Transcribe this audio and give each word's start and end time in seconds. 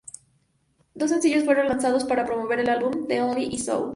Dos 0.95 1.11
sencillos 1.11 1.45
fueron 1.45 1.67
lanzados 1.67 2.05
para 2.05 2.25
promover 2.25 2.57
el 2.61 2.69
álbum, 2.69 3.05
""The 3.07 3.21
Only"" 3.21 3.47
y 3.53 3.59
""So"". 3.59 3.89